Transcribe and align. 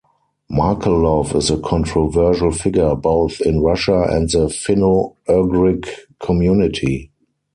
Markelov 0.51 1.35
is 1.35 1.51
a 1.51 1.59
controversial 1.59 2.49
figure 2.49 2.95
both 2.95 3.39
in 3.39 3.61
Russia 3.61 4.07
and 4.09 4.27
the 4.31 4.47
Finno-Ugric 4.47 5.89
community. 6.19 7.11